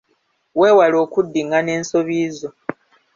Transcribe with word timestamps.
Weewale 0.59 0.97
okuddingana 1.05 1.69
ensobi 1.77 2.19
zo. 2.37 2.49